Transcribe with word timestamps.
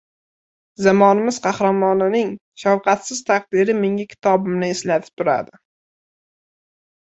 “Zamonamiz 0.85 1.37
qahramoni”ning 1.43 2.31
shafqatsiz 2.63 3.21
taqdiri 3.29 3.77
menga 3.83 4.09
kitobimni 4.15 4.73
eslatib 4.79 5.15
turadi. 5.23 5.63